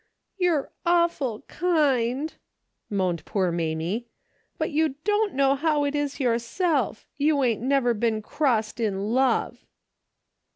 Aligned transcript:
"You're 0.45 0.71
awful 0.83 1.41
kind," 1.41 2.33
moaned 2.89 3.23
poor 3.23 3.51
Mamie." 3.51 4.07
But 4.57 4.71
you 4.71 4.95
don't 5.03 5.35
know 5.35 5.53
how 5.53 5.83
it 5.83 5.93
is 5.93 6.19
yourself. 6.19 7.05
Y^ou 7.19 7.47
ain't 7.47 7.61
never 7.61 7.93
been 7.93 8.23
crossed 8.23 8.79
in 8.79 9.13
love." 9.13 9.63